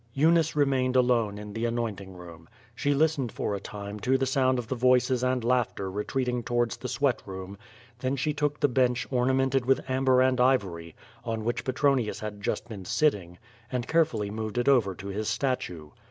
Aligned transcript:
Eunice 0.15 0.55
remained 0.55 0.95
alone 0.95 1.37
in 1.37 1.53
the 1.53 1.65
anointing 1.65 2.13
room. 2.17 2.49
She 2.73 2.95
lis 2.95 3.17
tened 3.17 3.29
for 3.31 3.53
a 3.53 3.59
time 3.59 3.99
to 3.99 4.17
the 4.17 4.25
sound 4.25 4.57
of 4.57 4.67
the 4.67 4.73
voices 4.73 5.23
and 5.23 5.43
laughter 5.43 5.91
retreating 5.91 6.41
towards 6.41 6.75
the 6.75 6.87
sweat 6.87 7.21
room; 7.27 7.55
then 7.99 8.15
she 8.15 8.33
took 8.33 8.59
the 8.59 8.67
bench 8.67 9.05
ornamented 9.11 9.63
with 9.67 9.87
amber 9.87 10.19
and 10.19 10.41
ivory, 10.41 10.95
on 11.23 11.45
which 11.45 11.63
Petronius 11.63 12.19
had 12.19 12.41
just 12.41 12.67
been 12.67 12.83
sitting, 12.85 13.37
and 13.71 13.87
carefully 13.87 14.31
moved 14.31 14.57
it 14.57 14.67
over 14.67 14.95
to 14.95 15.09
his 15.09 15.29
statue. 15.29 15.91